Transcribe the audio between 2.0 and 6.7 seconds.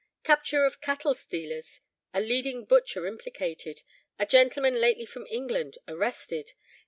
a leading butcher implicated. A gentleman lately from England arrested.